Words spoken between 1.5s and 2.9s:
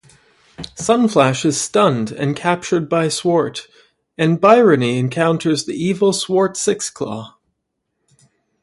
stunned and captured